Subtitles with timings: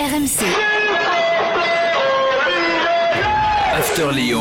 [0.00, 0.46] RMC.
[3.74, 4.40] After Lyon.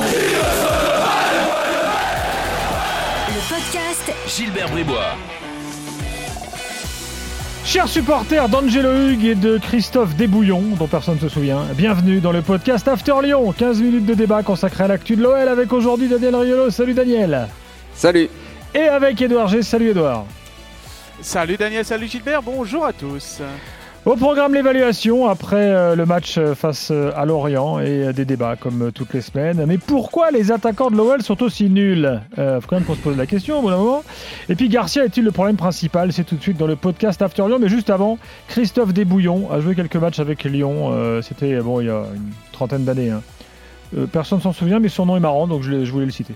[3.27, 5.17] Le podcast Gilbert Bribois.
[7.65, 12.31] Chers supporters d'Angelo Hugues et de Christophe Desbouillons, dont personne ne se souvient, bienvenue dans
[12.31, 13.51] le podcast After Lyon.
[13.51, 16.69] 15 minutes de débat consacré à l'actu de l'OL avec aujourd'hui Daniel Riolo.
[16.69, 17.49] Salut Daniel.
[17.93, 18.29] Salut.
[18.73, 19.61] Et avec Edouard G.
[19.61, 20.23] Salut Edouard.
[21.21, 23.41] Salut Daniel, salut Gilbert, bonjour à tous.
[24.05, 28.55] Au programme l'évaluation après euh, le match euh, face euh, à Lorient et des débats
[28.55, 29.63] comme toutes les semaines.
[29.67, 32.19] Mais pourquoi les attaquants de l'OL sont aussi nuls?
[32.35, 34.03] Faut quand même qu'on se pose la question au d'un moment.
[34.47, 36.11] Et puis Garcia est-il le problème principal?
[36.13, 37.59] C'est tout de suite dans le podcast After Lyon.
[37.59, 41.21] Mais juste avant, Christophe Desbouillons a joué quelques matchs avec Lyon.
[41.21, 43.11] C'était bon il y a une trentaine d'années.
[43.11, 43.21] hein.
[44.11, 46.33] Personne s'en souvient, mais son nom est marrant, donc je, l'ai- je voulais le citer.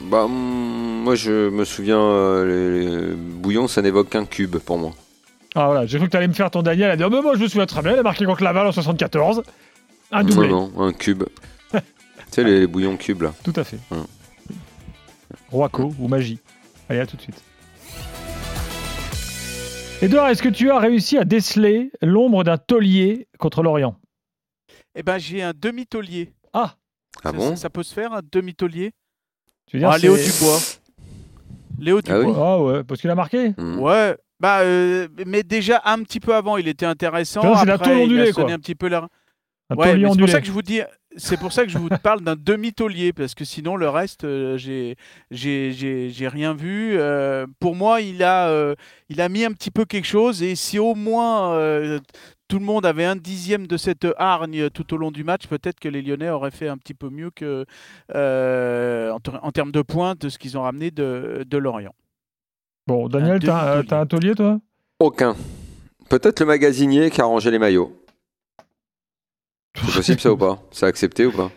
[0.00, 4.90] Bah, moi, je me souviens, les, les bouillons, ça n'évoque qu'un cube pour moi.
[5.54, 7.34] Ah voilà, j'ai cru que tu allais me faire ton Daniel à dire Mais moi
[7.36, 9.42] je me souviens très bien, il a marqué contre Laval en 74.
[10.10, 10.48] Un doublé.
[10.48, 11.24] Non, non, un cube.
[11.72, 11.78] tu
[12.30, 13.32] sais, les, les bouillons cubes, là.
[13.44, 13.78] Tout à fait.
[13.90, 14.06] Hum.
[15.50, 16.38] Roaco ou magie.
[16.88, 17.42] Allez, à tout de suite.
[20.00, 23.96] Edouard, est-ce que tu as réussi à déceler l'ombre d'un taulier contre l'Orient?
[24.94, 26.32] Eh ben j'ai un demi-taulier.
[26.52, 26.74] Ah
[27.24, 27.50] Ah ça, bon?
[27.50, 28.92] ça, ça peut se faire un demi-taulier?
[29.66, 30.58] Tu veux dire Ah, Léo Dubois.
[31.78, 32.36] Léo Ah oui Dubois.
[32.46, 33.78] Ah ouais, parce qu'il a marqué Hum.
[33.78, 34.16] Ouais.
[34.42, 37.40] Bah, euh, mais déjà un petit peu avant, il était intéressant.
[37.74, 38.52] Après, il a sonné quoi.
[38.52, 39.08] un petit peu la.
[39.76, 40.80] Ouais, c'est pour ça que je vous dis.
[41.16, 44.56] C'est pour ça que je vous parle d'un demi-taulier parce que sinon le reste, euh,
[45.30, 46.94] j'ai rien vu.
[46.98, 48.74] Euh, pour moi, il a euh,
[49.08, 51.56] il a mis un petit peu quelque chose et si au moins
[52.48, 55.80] tout le monde avait un dixième de cette hargne tout au long du match, peut-être
[55.80, 57.64] que les Lyonnais auraient fait un petit peu mieux que
[58.10, 61.94] en, ter- en termes de points de ce qu'ils ont ramené de, de Lorient.
[62.86, 64.58] Bon, Daniel, t'as un- t'as un taulier toi?
[64.98, 65.34] Aucun.
[66.08, 67.92] Peut-être le magasinier qui a rangé les maillots.
[69.76, 70.58] C'est possible, ça ou pas?
[70.70, 71.50] C'est accepté ou pas?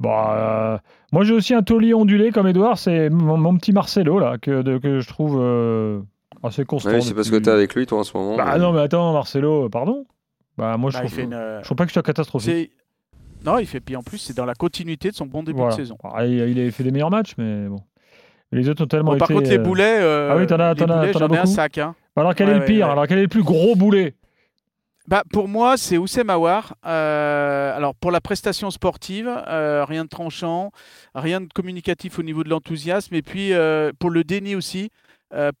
[0.00, 0.78] Bah, euh,
[1.12, 4.62] moi j'ai aussi un taulier ondulé comme Edouard, c'est mon, mon petit Marcelo là, que,
[4.62, 6.00] de- que je trouve euh,
[6.42, 6.90] assez constant.
[6.90, 8.36] Oui, c'est parce que t'es avec lui, toi, en ce moment.
[8.36, 10.04] Bah mais- non, mais attends, Marcelo, pardon
[10.58, 12.72] Bah moi je Bah, trouve, une, euh, je trouve pas que je sois catastrophique.
[13.46, 15.76] non, il fait puis en plus c'est dans la continuité de son bon début Voilà.
[15.76, 15.96] de saison.
[16.02, 17.78] Ah, il, il a fait des meilleurs matchs, mais bon.
[18.54, 20.74] Les autres ont tellement Bon, par contre, les euh, boulets, euh, Ah oui, t'en as-
[20.74, 21.78] les t'en as- boulets, t'en as j'en ai un sac.
[21.78, 21.94] hein.
[22.16, 22.90] Alors quel est le pire ouais, ouais.
[22.92, 24.14] Alors quel est le plus gros boulet?
[25.06, 26.76] Bah, pour moi, c'est Oussem Aouar.
[26.86, 30.70] Euh, alors, pour la prestation sportive, euh, rien de tranchant,
[31.14, 33.14] rien de communicatif au niveau de l'enthousiasme.
[33.14, 34.90] Et puis, euh, pour le déni aussi,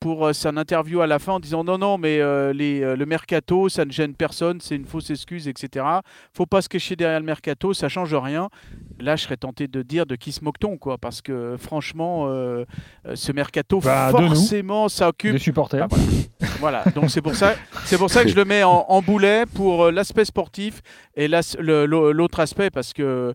[0.00, 2.96] pour euh, son interview à la fin en disant non, non, mais euh, les, euh,
[2.96, 5.84] le mercato, ça ne gêne personne, c'est une fausse excuse, etc.
[6.32, 8.48] faut pas se cacher derrière le mercato, ça change rien.
[9.00, 12.64] Là, je serais tenté de dire de qui se moque-t-on, quoi, parce que franchement, euh,
[13.06, 15.88] euh, ce mercato, Bah, forcément, ça occupe Des supporters.
[15.90, 19.02] Ah, voilà, donc c'est pour ça, c'est pour ça que je le mets en, en
[19.02, 20.82] boulet pour euh, l'aspect sportif
[21.16, 23.34] et l'autre aspect parce que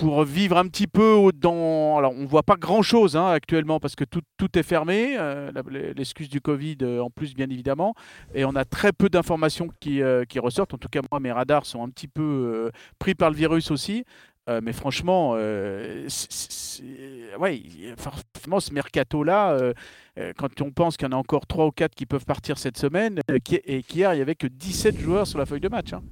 [0.00, 4.04] pour vivre un petit peu dans, alors on voit pas grand chose actuellement parce que
[4.04, 5.52] tout, tout est fermé, euh,
[5.94, 7.94] l'excuse du Covid euh, en plus bien évidemment,
[8.34, 10.72] et on a très peu d'informations qui, euh, qui ressortent.
[10.72, 14.04] En tout cas moi mes radars sont un petit peu pris par le virus aussi.
[14.64, 16.08] Mais franchement, ouais,
[17.96, 19.56] forcément, ce mercato-là,
[20.36, 22.76] quand on pense qu'il y en a encore 3 ou 4 qui peuvent partir cette
[22.76, 23.38] semaine, et
[23.84, 25.92] qu'hier, il n'y avait que 17 joueurs sur la feuille de match.
[25.92, 26.02] hein.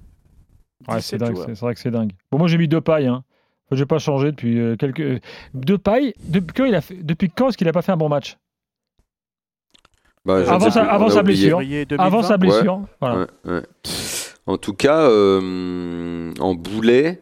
[0.87, 1.47] Ouais, c'est 17 dingue, joueurs.
[1.49, 2.13] c'est c'est vrai que c'est dingue.
[2.31, 3.09] Bon, moi j'ai mis deux pailles.
[3.09, 3.25] Hein.
[3.71, 5.21] J'ai pas changé depuis euh, quelques.
[5.55, 6.95] Deux pailles Depuis quand, il a fait...
[7.03, 8.37] depuis quand est-ce qu'il a pas fait un bon match?
[10.25, 11.59] Bah, Avant ne sa- avant blessure.
[11.99, 12.23] Avant 2020.
[12.23, 12.83] sa blessure.
[13.01, 13.27] Voilà.
[13.45, 13.63] Ouais, ouais.
[14.47, 17.21] En tout cas, euh, en boulet,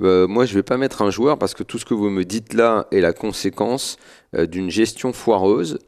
[0.00, 2.24] euh, moi je vais pas mettre un joueur parce que tout ce que vous me
[2.24, 3.98] dites là est la conséquence
[4.34, 5.78] euh, d'une gestion foireuse.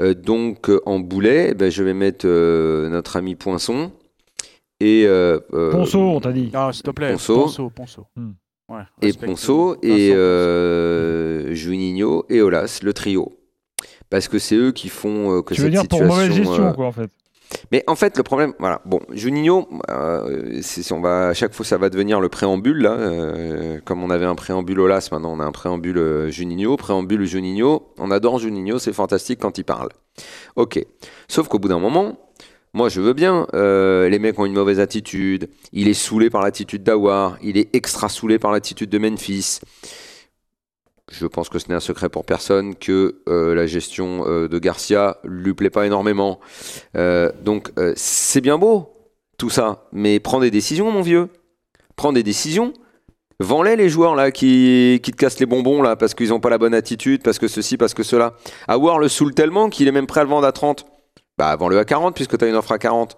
[0.00, 3.90] Euh, donc euh, en boulet, eh ben, je vais mettre euh, notre ami Poinçon
[4.80, 6.50] et euh, euh, Ponceau, on t'a dit.
[6.54, 7.42] Ah, s'il te plaît, Ponceau.
[7.44, 7.70] Ponceau.
[7.70, 8.06] Ponceau.
[8.14, 8.32] Hmm.
[8.68, 13.32] Ouais, et Ponceau et euh, Juninho et Olas, le trio.
[14.10, 16.16] Parce que c'est eux qui font euh, que Tu veux cette dire pour situation.
[16.16, 17.10] mauvaise gestion, euh, quoi, en fait.
[17.72, 21.78] Mais en fait, le problème, voilà, bon, Juninho, euh, on va, à chaque fois, ça
[21.78, 25.44] va devenir le préambule, là, euh, comme on avait un préambule Olas, maintenant on a
[25.44, 29.88] un préambule euh, Juninho, préambule Juninho, on adore Juninho, c'est fantastique quand il parle.
[30.56, 30.84] Ok,
[31.28, 32.18] sauf qu'au bout d'un moment,
[32.78, 36.42] moi je veux bien, euh, les mecs ont une mauvaise attitude, il est saoulé par
[36.42, 39.58] l'attitude d'Awar, il est extra saoulé par l'attitude de Memphis.
[41.10, 44.60] Je pense que ce n'est un secret pour personne que euh, la gestion euh, de
[44.60, 46.38] Garcia lui plaît pas énormément.
[47.42, 48.92] Donc c'est bien beau
[49.38, 51.30] tout ça, mais prends des décisions, mon vieux.
[51.96, 52.72] Prends des décisions.
[53.40, 56.50] Vends-les les joueurs là qui, qui te cassent les bonbons là parce qu'ils n'ont pas
[56.50, 58.34] la bonne attitude, parce que ceci, parce que cela.
[58.68, 60.86] Awar le saoule tellement qu'il est même prêt à le vendre à 30.
[61.38, 63.16] Bah vends-le à 40 puisque tu as une offre à 40.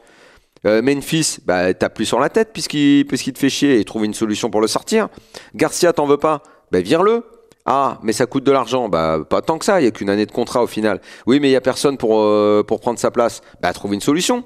[0.67, 4.05] Euh, Memphis, bah, t'as plus sur la tête puisqu'il puisqu'il te fait chier et trouve
[4.05, 5.09] une solution pour le sortir.
[5.55, 6.43] Garcia, t'en veux pas?
[6.71, 7.25] Bah, vire-le.
[7.65, 8.89] Ah, mais ça coûte de l'argent.
[8.89, 9.81] Bah, pas tant que ça.
[9.81, 11.01] Il y a qu'une année de contrat au final.
[11.27, 13.41] Oui, mais il y a personne pour, euh, pour prendre sa place.
[13.63, 14.45] Bah, trouve une solution.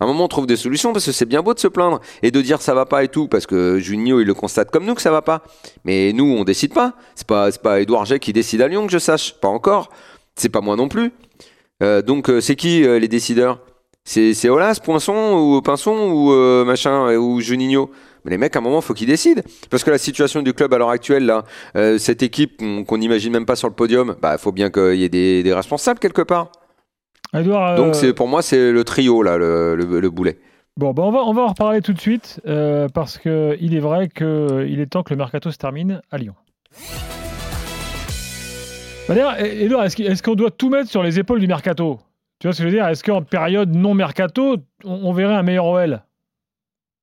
[0.00, 2.00] À un moment, on trouve des solutions parce que c'est bien beau de se plaindre
[2.22, 4.84] et de dire ça va pas et tout parce que Junio, il le constate comme
[4.84, 5.42] nous que ça va pas.
[5.84, 6.94] Mais nous, on décide pas.
[7.14, 9.34] C'est pas, pas Edouard Jay qui décide à Lyon que je sache.
[9.40, 9.90] Pas encore.
[10.34, 11.12] C'est pas moi non plus.
[11.82, 13.60] Euh, donc, euh, c'est qui euh, les décideurs?
[14.04, 17.90] C'est c'est Olas, Poinçon ou Pinson ou euh, machin ou Juninho?
[18.24, 19.42] Mais les mecs, à un moment, faut qu'ils décident.
[19.70, 21.44] Parce que la situation du club à l'heure actuelle, là,
[21.98, 25.10] cette équipe qu'on n'imagine même pas sur le podium, bah, faut bien qu'il y ait
[25.10, 26.50] des, des responsables quelque part.
[27.34, 30.38] Edouard, Donc, c'est pour moi, c'est le trio, là, le, le, le boulet.
[30.78, 33.80] Bon, bah, on, va, on va en reparler tout de suite euh, parce qu'il est
[33.80, 36.34] vrai qu'il est temps que le mercato se termine à Lyon.
[39.08, 42.00] Bah, D'ailleurs, est-ce qu'on doit tout mettre sur les épaules du mercato?
[42.38, 42.88] Tu vois ce que je veux dire?
[42.88, 46.02] Est-ce qu'en période non mercato, on, verrait un meilleur OL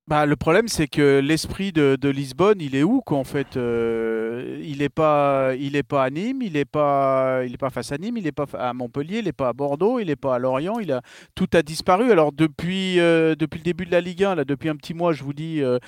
[0.08, 4.78] Bah, le problème, c'est que l'esprit de, Lisbonne, il est où quoi, fait Euh, Il
[4.78, 7.98] n'est pas, il est pas à Nîmes, il n'est pas, il est pas face à
[7.98, 10.38] Nîmes, il n'est pas à Montpellier, il n'est pas à Bordeaux, il n'est pas à
[10.40, 10.80] Lorient.
[10.80, 11.02] Il a
[11.36, 12.10] tout a disparu.
[12.10, 15.12] Alors depuis, euh, depuis le début de la Ligue 1, là, depuis un petit mois,
[15.12, 15.78] je vous dis euh,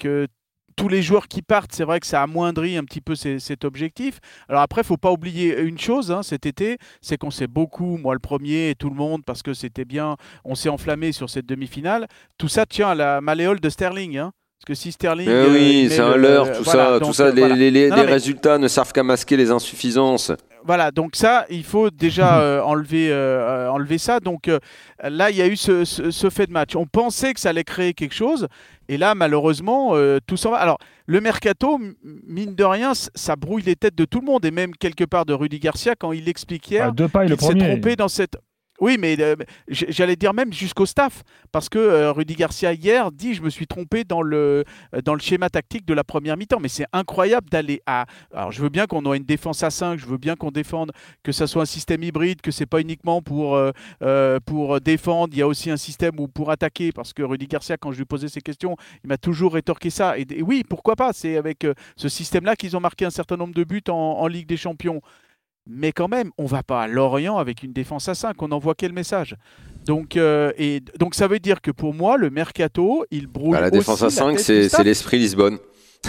[0.00, 0.26] que
[0.80, 3.64] tous les joueurs qui partent, c'est vrai que ça amoindrit un petit peu ces- cet
[3.64, 4.18] objectif.
[4.48, 7.98] Alors après, il faut pas oublier une chose hein, cet été, c'est qu'on s'est beaucoup,
[7.98, 11.28] moi le premier et tout le monde, parce que c'était bien, on s'est enflammé sur
[11.28, 12.06] cette demi-finale.
[12.38, 14.16] Tout ça tient à la malléole de Sterling.
[14.18, 14.32] Hein.
[14.58, 15.28] Parce que si Sterling.
[15.28, 17.00] Euh, oui, met c'est un le- leurre, tout voilà, ça.
[17.06, 17.56] tout ça euh, les, voilà.
[17.56, 20.32] les- les- Non, les mais- résultats ne servent qu'à masquer les insuffisances.
[20.64, 23.14] Voilà, donc ça, il faut déjà euh, enlever, euh,
[23.66, 24.20] euh, enlever ça.
[24.20, 24.58] Donc euh,
[25.02, 26.76] là, il y a eu ce, ce- ce fait de match.
[26.76, 28.46] On pensait que ça allait créer quelque chose.
[28.88, 29.94] Et là, malheureusement,
[30.26, 30.56] tout s'en va.
[30.58, 31.78] Alors, le mercato,
[32.26, 34.44] mine de rien, ça brouille les têtes de tout le monde.
[34.44, 37.52] Et même quelque part de Rudy Garcia quand il explique hier Ah, le qu'il s'est
[37.74, 38.36] trompé dans cette.
[38.80, 39.36] Oui, mais euh,
[39.68, 41.22] j'allais dire même jusqu'au staff,
[41.52, 45.12] parce que euh, Rudy Garcia hier dit je me suis trompé dans le euh, dans
[45.12, 46.60] le schéma tactique de la première mi-temps.
[46.60, 48.06] Mais c'est incroyable d'aller à.
[48.32, 50.92] Alors je veux bien qu'on ait une défense à 5, je veux bien qu'on défende,
[51.22, 53.60] que ça soit un système hybride, que c'est pas uniquement pour
[54.80, 55.28] défendre.
[55.32, 57.98] Il y a aussi un système où pour attaquer, parce que Rudy Garcia, quand je
[57.98, 60.16] lui posais ces questions, il m'a toujours rétorqué ça.
[60.18, 61.66] Et, oui, pourquoi pas C'est avec
[61.96, 65.02] ce système-là qu'ils ont marqué un certain nombre de buts en Ligue des Champions.
[65.70, 68.40] Mais quand même, on va pas à Lorient avec une défense à 5.
[68.42, 69.36] On envoie quel message?
[69.86, 73.52] Donc, euh, et, donc ça veut dire que pour moi, le mercato, il brouille.
[73.52, 75.58] Bah, la défense aussi à la 5, tête c'est l'esprit Lisbonne.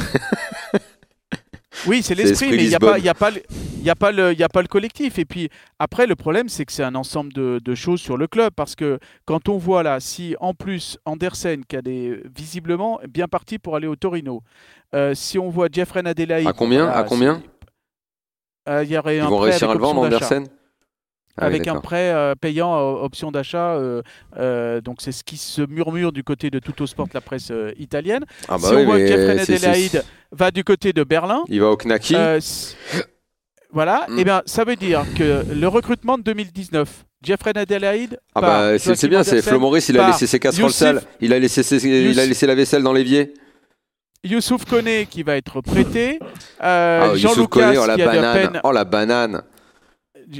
[1.87, 3.41] Oui, c'est l'esprit, mais il n'y a, pas- y a, pas le-
[3.81, 5.17] y a, pas le- il y a pas le collectif.
[5.17, 5.49] Et puis
[5.79, 8.51] après, le problème, c'est que c'est un ensemble de, de choses sur le club.
[8.55, 13.57] Parce que quand on voit là, si en plus Andersen, qui est visiblement bien parti
[13.57, 14.43] pour aller au Torino,
[14.93, 16.45] euh, si on voit Jeffrey Adelaide.
[16.45, 16.87] À combien?
[16.87, 17.41] À combien?
[18.69, 20.01] Euh, Il y aurait Ils un vont prêt réussir à le vendre.
[20.03, 20.47] Andersen?
[21.37, 23.75] Ah oui, avec un prêt euh, payant euh, option d'achat.
[24.37, 28.25] euh, donc c'est ce qui se murmure du côté de Tutto Sport, la presse italienne.
[28.49, 31.61] Ah bah si oui, on voit que Jeffrey Adelaide va du côté de Berlin, Il
[31.61, 31.77] va au
[32.37, 32.75] s-
[33.71, 34.19] voilà, Mm.
[34.19, 39.07] et bien ça veut dire que le recrutement de 2019, Jeffrey Adelaide, Ah bah c'est
[39.07, 41.93] bien, c'est Flo Maurice, il a laissé ses casseroles sales, il a laissé, ses- il
[42.19, 43.33] a Youssef- laissé la vaisselle dans l'évier.
[44.23, 46.19] Youssouf Koné qui va être prêté,
[46.63, 49.41] euh, Ah, Jean-Lucas oh qui a de peine oh la banane.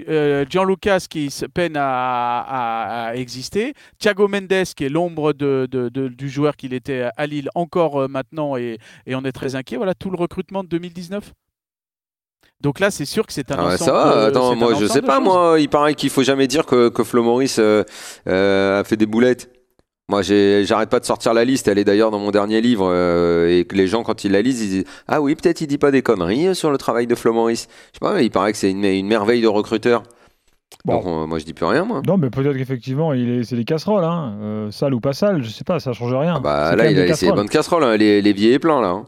[0.08, 5.68] euh, Gianlucas qui se peine à, à- à exister, Thiago Mendes qui est l'ombre de,
[5.70, 9.32] de- de- du joueur qu'il était à Lille encore euh, maintenant et, et on est
[9.32, 9.78] très inquiet.
[9.78, 11.34] Voilà tout le recrutement de 2019.
[12.62, 13.86] Donc là, c'est sûr que c'est un Ah ouais, ensemble.
[13.92, 15.24] ça va, attends, moi je sais pas, choses.
[15.24, 17.84] moi, il paraît qu'il faut jamais dire que, que Flo Maurice euh,
[18.28, 19.52] euh, a fait des boulettes.
[20.12, 21.68] Moi, j'arrête pas de sortir la liste.
[21.70, 22.88] Elle est d'ailleurs dans mon dernier livre.
[22.92, 25.68] euh, et que les gens, quand ils la lisent, ils disent Ah oui, peut-être il
[25.68, 27.68] dit pas des conneries euh, sur le travail de Flo Maurice.
[27.94, 30.04] Je sais pas, mais il paraît que c'est une, une merveille de recruteur.
[30.86, 30.96] Bon.
[30.96, 32.02] Donc, euh, moi, je dis plus rien, moi.
[32.06, 34.36] Non, mais peut-être qu'effectivement, il est, c'est des casseroles, hein.
[34.42, 36.36] Euh, sale ou pas sale, je sais pas, ça change rien.
[36.38, 37.36] Ah bah, là, il a laissé les casseroles.
[37.36, 37.84] bonnes casseroles.
[37.84, 37.96] hein.
[37.98, 38.88] Les, l'évier est plein, là.
[38.90, 39.06] hein.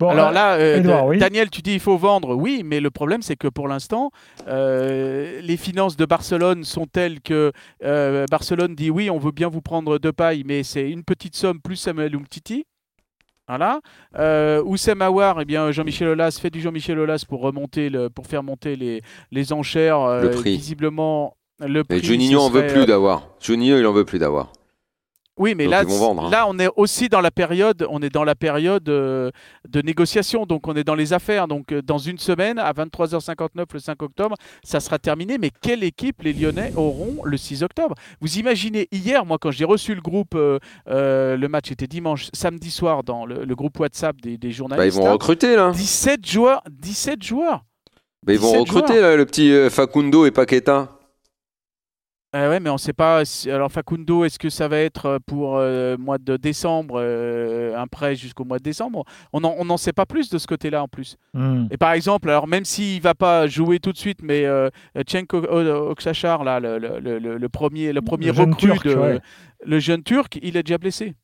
[0.00, 1.18] Bon, Alors euh, là, euh, Edouard, Da- oui.
[1.18, 2.34] Daniel, tu dis il faut vendre.
[2.34, 4.10] Oui, mais le problème, c'est que pour l'instant,
[4.48, 7.52] euh, les finances de Barcelone sont telles que
[7.84, 11.36] euh, Barcelone dit oui, on veut bien vous prendre de paille, mais c'est une petite
[11.36, 12.64] somme plus Samuel Umtiti.
[13.46, 13.80] Voilà.
[14.16, 18.26] Euh, Oussem Aouar, eh bien, Jean-Michel Aulas fait du Jean-Michel Aulas pour remonter le, pour
[18.26, 19.02] faire monter les,
[19.32, 20.00] les enchères.
[20.00, 20.56] euh, Le prix.
[20.56, 21.96] Visiblement, le prix.
[21.96, 23.26] Mais Juninho en veut plus d'avoir.
[23.40, 24.52] Juninho, il en veut plus d'avoir.
[25.40, 26.30] Oui, mais Donc, là, ils vendre, hein.
[26.30, 29.30] là, on est aussi dans la période, on est dans la période euh,
[29.66, 31.48] de négociation, donc on est dans les affaires.
[31.48, 35.38] Donc euh, dans une semaine, à 23h59 le 5 octobre, ça sera terminé.
[35.38, 37.94] Mais quelle équipe les Lyonnais auront le 6 octobre?
[38.20, 42.70] Vous imaginez hier, moi, quand j'ai reçu le groupe, euh, le match était dimanche, samedi
[42.70, 44.98] soir dans le, le groupe WhatsApp des, des Bah, ils journalistes.
[44.98, 45.70] vont hein, recruter, là.
[45.70, 47.64] 17 joueurs, 17 joueurs.
[48.22, 50.88] Bah, ils vont 17 recruter, là, le petit Facundo et Paqueta.
[52.36, 53.24] Euh, ouais, mais on ne sait pas.
[53.24, 57.88] si- Alors Facundo, est-ce que ça va être pour euh, mois de décembre, euh, un
[57.88, 59.04] prêt jusqu'au mois de décembre?
[59.32, 61.16] On n'en on sait pas plus de ce côté-là en plus.
[61.34, 61.66] Hmm.
[61.72, 64.68] Et par exemple, alors même s'il va pas jouer tout de suite, mais euh,
[65.08, 69.20] Cenk O- O- Okşaşar, là, le, le- le- premier, le premier recrue, Turc, de- ouais.
[69.66, 71.14] le jeune Turc, il est déjà blessé.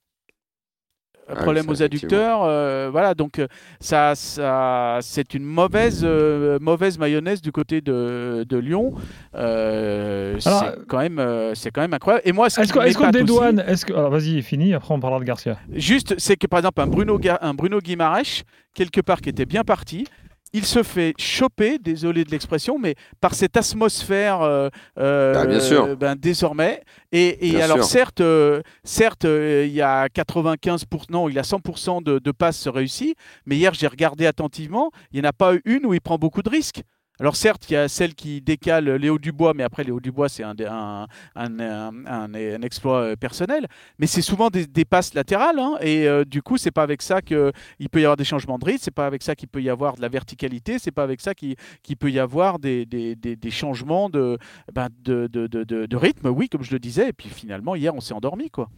[1.29, 3.15] Un Ah, problème aux adducteurs, euh, voilà.
[3.15, 3.49] Donc euh,
[3.81, 8.95] ça, ça, c'est une mauvaise, euh, mauvaise mayonnaise du côté de, de Lyon.
[9.35, 10.51] Euh, c'est
[10.89, 12.23] quand même, euh, c'est quand même incroyable.
[12.29, 13.93] Et moi, ce Est-ce qu'on est-ce qu'on m'épate aussi- dédouane est-ce que...
[13.93, 15.59] Alors vas-y, fini, après on parlera de Garcia.
[15.73, 18.43] Juste, c'est que par exemple, un Bruno, un Bruno Guimaraes,
[18.75, 20.07] quelque part qui était bien parti,
[20.53, 25.61] il se fait choper, désolé de l'expression, mais par cette atmosphère euh, euh, Ah, bien
[25.61, 25.97] sûr.
[25.97, 26.83] ben, désormais.
[27.13, 27.85] Et, et Bien alors, sûr.
[27.87, 32.69] certes, euh, certes euh, il y a 95%, non, il a 100% de, de passes
[32.69, 36.01] réussies, mais hier, j'ai regardé attentivement, il n'y en a pas eu une où il
[36.01, 36.83] prend beaucoup de risques.
[37.19, 40.43] Alors certes, il y a celle qui décale Léo Dubois, mais après Léo Dubois, c'est
[40.43, 43.67] un, un, un, exploit euh, personnel.
[43.99, 47.23] Mais c'est souvent des, passes latérales, hein, et euh, du coup, c'est pas avec ça
[47.23, 47.53] qu'il
[47.91, 49.97] peut y avoir des changements de rythme, c'est pas avec ça qu'il peut y avoir
[49.97, 51.57] de la verticalité, c'est pas avec ça qu'il
[51.99, 54.39] peut y avoir des, des, des- changements de,
[54.75, 57.09] ben, de, de, de, rythme, oui, comme je le disais.
[57.09, 58.69] Et puis finalement, hier, on s'est endormi, quoi.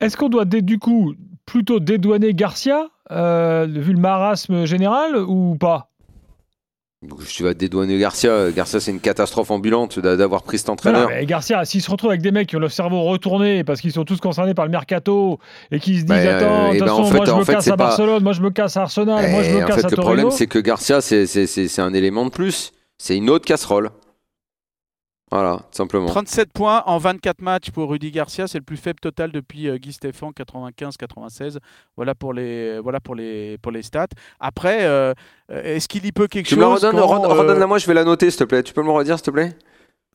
[0.00, 1.14] Est-ce qu'on doit du coup
[1.46, 5.89] plutôt dédouaner Garcia, euh, vu le marasme général, ou pas?
[7.26, 8.50] Tu vas dédouaner Garcia.
[8.50, 11.08] Garcia, c'est une catastrophe ambulante d'a- d'avoir pris cet entraîneur.
[11.08, 13.80] non, mais Garcia, s'il se retrouve avec des mecs qui ont le cerveau retourné parce
[13.80, 15.38] qu'ils sont tous concernés par le mercato
[15.70, 17.44] et qui se disent euh, Attends, de toute ben, en façon, fait- moi je me
[17.44, 19.64] fait, casse à pas- Barcelone, moi je me casse à Arsenal, moi je Et me
[19.64, 20.02] en casse fait, à le Torino.
[20.14, 22.72] problème, c'est que Garcia, c'est un élément de plus.
[22.98, 23.88] C'est une autre casserole.
[25.32, 26.06] Voilà, tout simplement.
[26.06, 29.76] 37 points en 24 matchs pour Rudy Garcia, c'est le plus faible total depuis euh,
[29.78, 31.58] Guy Stéphane 95-96.
[31.96, 34.08] Voilà pour les voilà pour les pour les stats.
[34.40, 35.14] Après, euh,
[35.52, 37.66] euh, est-ce qu'il y peut quelque Tu me la chose redonnes, quand, redonne- euh, redonne-la
[37.68, 38.62] moi, je vais la noter, s'il te plaît.
[38.64, 39.56] Tu peux me le redire, s'il te plaît?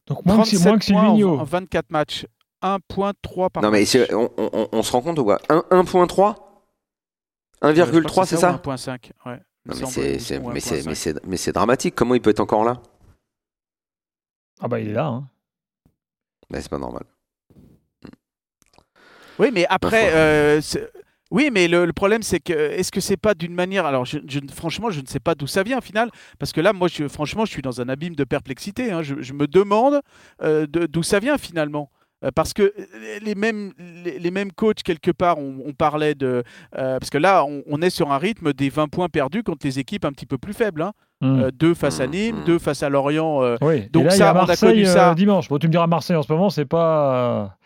[0.08, 2.26] Donc moins que, 37 moins que points en- en 24 matchs,
[2.62, 3.88] 1.3 par Non, mais match.
[3.88, 6.36] c'est- on, on- on- se rend compte ou Un- 1.3
[7.64, 9.12] Euh, je crois que 1,3, c'est ça 1.5.
[9.26, 9.32] Ouais.
[9.32, 10.86] me Non, mais semble, c'est- ou- c'est- ou mais c'est- 1.5.
[10.90, 11.96] mais c'est mais c'est dramatique.
[11.96, 12.82] Comment il peut être encore là?
[14.62, 15.08] Ah bah il est là.
[15.08, 15.28] hein.
[16.50, 17.04] bah, C'est pas normal.
[19.38, 20.62] Oui, mais après, euh,
[21.30, 23.86] oui, mais le, le problème, c'est que est-ce que c'est pas d'une manière.
[23.86, 26.10] Alors, je, je- franchement, je ne sais pas d'où ça vient, au final,
[26.40, 28.92] parce que là, moi, je, franchement, je suis dans un abîme de perplexité.
[28.92, 29.04] hein.
[29.04, 30.00] Je, je me demande
[30.42, 31.90] euh, de- d'où ça vient, finalement.
[32.24, 32.74] Euh, Parce que
[33.22, 36.44] les mêmes, les, les mêmes coachs, quelque part, on, on parlait de.
[36.78, 39.66] euh, parce que là, on, on est sur un rythme des 20 points perdus contre
[39.68, 40.82] les équipes un petit peu plus faibles.
[40.82, 40.94] Hein.
[41.26, 41.40] Hmm.
[41.44, 42.44] Euh, deux face à Mm, Nîmes, mm.
[42.46, 43.42] deux face à Lorient.
[43.44, 43.88] euh, oui.
[43.92, 45.12] donc là, ça, a on a Marseille connu ça.
[45.12, 45.50] euh, dimanche.
[45.50, 47.58] Bon, tu me diras Marseille en ce moment, c'est pas.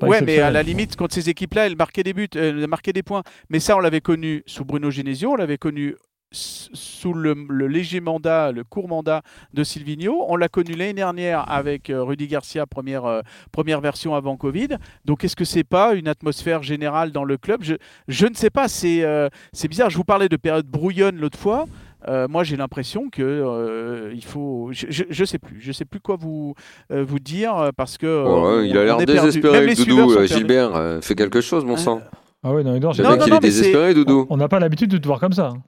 [0.00, 2.92] pas Ouais, mais à la limite, contre ces équipes-là, elles marquaient des buts, elles marquaient
[2.92, 3.22] des points.
[3.50, 5.96] Mais ça, on l'avait connu sous Bruno Genesio, on l'avait connu
[6.30, 9.22] sous le, le léger mandat, le court mandat
[9.54, 10.26] de Silvino.
[10.28, 14.68] On l'a connu l'année dernière avec Rudy Garcia, première, euh, première version avant Covid.
[15.06, 17.62] Donc, est-ce que c'est pas une atmosphère générale dans le club?
[17.62, 17.74] Je,
[18.08, 18.68] je ne sais pas.
[18.68, 19.88] C'est euh, c'est bizarre.
[19.88, 21.64] Je vous parlais de période brouillonne l'autre fois.
[22.06, 24.68] Euh, moi, j'ai l'impression que euh, il faut.
[24.72, 25.60] Je, je, je sais plus.
[25.60, 26.54] Je sais plus quoi vous
[26.92, 28.06] euh, vous dire parce que.
[28.06, 30.24] euh, Oh, ouais, il a l'air désespéré, le Doudou.
[30.26, 32.00] Gilbert, euh, fais quelque chose, mon sang.
[32.44, 34.26] Ah oui, non, Je j'ai- Non, non, qu'il non, est désespéré, Doudou.
[34.30, 35.48] on n'a pas l'habitude de te voir comme ça.
[35.48, 35.62] hein.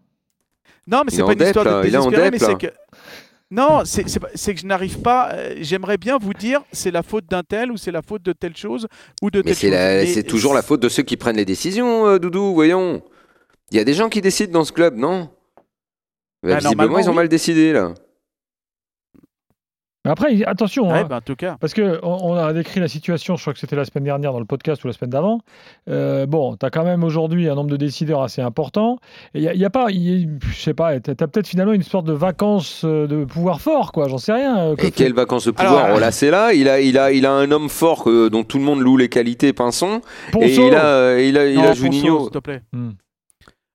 [0.86, 2.32] Non, mais Il c'est est pas une dep, histoire de Il est en désespérer, dep,
[2.32, 2.72] mais c'est que.
[3.50, 5.32] Non, c'est que je n'arrive pas.
[5.32, 8.32] euh, J'aimerais bien vous dire c'est la faute d'un tel ou c'est la faute de
[8.32, 8.86] telle chose
[9.20, 12.06] ou de Mais telle Mais c'est toujours la faute de ceux qui prennent les décisions,
[12.06, 13.02] euh, Doudou, voyons.
[13.72, 15.28] Il y a des gens qui décident dans ce club, non?
[16.42, 17.16] Bah, Bah, Visiblement, ils ont oui.
[17.16, 17.92] mal décidé, là.
[20.06, 21.58] Mais après, attention, Ouais, hein, bah, en tout cas.
[21.60, 24.38] parce que on, a décrit la situation, je crois que c'était la semaine dernière dans
[24.38, 25.40] le podcast ou la semaine d'avant.
[25.90, 28.96] Euh, bon, tu as quand même aujourd'hui un nombre de décideurs assez important.
[29.34, 31.82] Il n'y a, y a pas, y- je sais pas, tu as, peut-être finalement une
[31.82, 34.58] sorte de vacances euh, de pouvoir fort, quoi, j'en sais rien.
[34.70, 36.54] euh, que Et quelles vacances de pouvoir Alors, Oh là, c'est là.
[36.54, 38.96] Il a, il, a, il a un homme fort euh, dont tout le monde loue
[38.96, 40.00] les qualités, Pinson.
[40.28, 42.20] Et Ponceau il a, euh, il a, il Non, a Ponceau, Juninho.
[42.22, 42.62] s'il te plaît.
[42.72, 42.92] Hmm.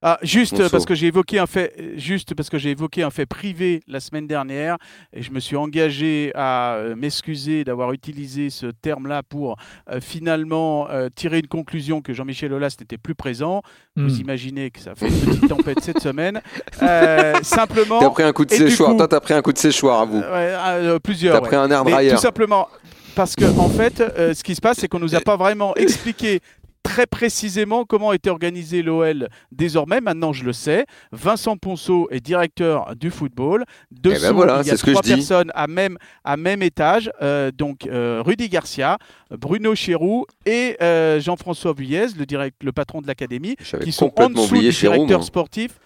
[0.02, 3.26] Ah, juste parce que j'ai évoqué un fait, juste parce que j'ai évoqué un fait
[3.26, 4.78] privé la semaine dernière
[5.14, 9.56] et je me suis engagé à euh, m'excuser d'avoir utilisé ce terme-là pour
[9.90, 13.62] euh, finalement euh, tirer une conclusion que Jean-Michel Aulas n'était plus présent.
[13.96, 14.22] Vous Hmm.
[14.22, 16.42] imaginez que ça fait une petite tempête cette semaine.
[16.84, 18.00] Euh, simplement.
[18.00, 18.96] T'as pris un coup de séchoir.
[18.96, 20.22] Toi, t'as pris un coup de séchoir à vous.
[20.22, 21.36] Euh, plusieurs.
[21.36, 21.48] T'as ouais.
[21.48, 22.68] pris un air tout simplement
[23.16, 25.74] parce que en fait, euh, ce qui se passe, c'est qu'on nous a pas vraiment
[25.76, 26.42] expliqué
[26.86, 30.02] très précisément comment était organisé l'OL désormais.
[30.02, 30.86] Maintenant, je le sais.
[31.12, 33.66] Vincent Ponceau est directeur du football.
[33.92, 35.16] Dessous, ben voilà, il y a trois dis.
[35.16, 37.12] personnes à même, à même étage.
[37.22, 39.00] euh, donc, euh, Rudy Garcia,
[39.32, 44.30] Bruno Chéroux et euh, Jean-François Vuillez, le, direct, le patron de l'académie qui sont en
[44.30, 45.22] dessous du directeur moi.
[45.26, 45.80] sportif.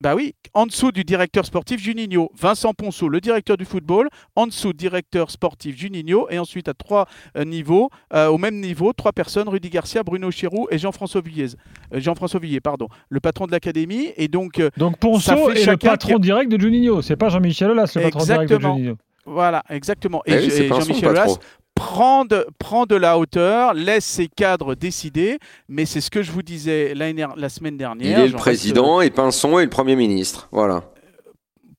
[0.00, 4.46] Bah oui, en dessous du directeur sportif Juninho, Vincent Ponceau, le directeur du football, en
[4.46, 7.06] dessous directeur sportif Juninho, et ensuite à trois
[7.38, 11.54] euh, niveaux, euh, au même niveau, trois personnes, Rudy Garcia, Bruno Chirou et Jean-François Villiers,
[11.94, 15.76] euh, Jean-François Villiers, pardon, le patron de l'académie, et donc euh, Donc Ponceau est le
[15.76, 17.00] patron qui- direct de Juninho.
[17.00, 18.58] C'est pas Jean-Michel Aulas, le patron direct de.
[18.60, 18.96] Juninho.
[19.24, 20.22] voilà, exactement.
[20.26, 21.38] Eh oui, et son, Jean-Michel Aulas.
[21.74, 25.38] Prend de, prend de la hauteur, laisse ses cadres décider,
[25.68, 28.18] mais c'est ce que je vous disais la semaine Il dernière.
[28.18, 30.48] est le reste- président et Pinson est le Premier ministre.
[30.52, 30.84] Voilà.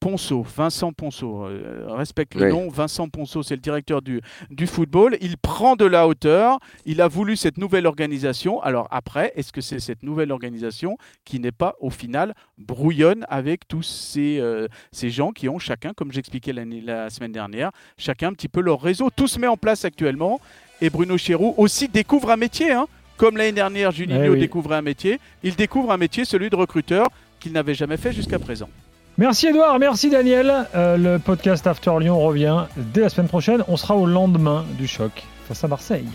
[0.09, 2.51] Ponceau, Vincent Ponceau, euh, respecte le Oui.
[2.51, 2.69] nom.
[2.69, 4.21] Vincent Ponceau, c'est le directeur du,
[4.51, 5.17] du football.
[5.19, 6.59] Il prend de la hauteur.
[6.85, 8.61] Il a voulu cette nouvelle organisation.
[8.61, 13.67] Alors après, est-ce que c'est cette nouvelle organisation qui n'est pas au final brouillonne avec
[13.67, 18.33] tous ces, euh, ces gens qui ont chacun, comme j'expliquais la semaine dernière, chacun un
[18.33, 19.09] petit peu leur réseau.
[19.09, 20.39] Tout se met en place actuellement.
[20.81, 22.71] Et Bruno Chéroux aussi découvre un métier.
[22.73, 22.85] hein.
[23.17, 24.39] Comme l'année dernière, Juninho Eh oui.
[24.39, 25.19] découvrait un métier.
[25.41, 27.07] Il découvre un métier, celui de recruteur,
[27.39, 28.69] qu'il n'avait jamais fait jusqu'à présent.
[29.17, 30.67] Merci Edouard, merci Daniel.
[30.75, 33.63] Euh, le podcast After Lyon revient dès la semaine prochaine.
[33.67, 36.07] On sera au lendemain du choc face à Marseille.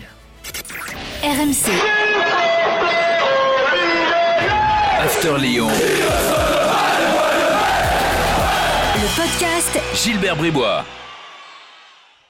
[1.23, 1.71] RMC,
[5.03, 5.67] After Lyon.
[8.95, 10.83] le podcast Gilbert Bribois.